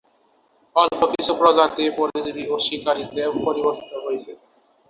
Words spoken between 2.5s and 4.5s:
ও শিকারীতে পরিবর্তীত হয়েছে।